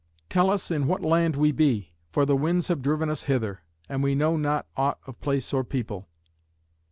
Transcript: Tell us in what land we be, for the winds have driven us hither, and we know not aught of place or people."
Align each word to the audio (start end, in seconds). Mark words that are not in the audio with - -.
Tell 0.31 0.49
us 0.49 0.71
in 0.71 0.87
what 0.87 1.03
land 1.03 1.35
we 1.35 1.51
be, 1.51 1.93
for 2.11 2.25
the 2.25 2.35
winds 2.35 2.69
have 2.69 2.81
driven 2.81 3.07
us 3.07 3.25
hither, 3.25 3.61
and 3.87 4.01
we 4.01 4.15
know 4.15 4.35
not 4.35 4.65
aught 4.75 4.97
of 5.05 5.21
place 5.21 5.53
or 5.53 5.63
people." 5.63 6.07